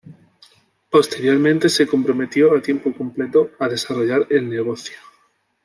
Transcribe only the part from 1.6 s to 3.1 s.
se comprometió, a tiempo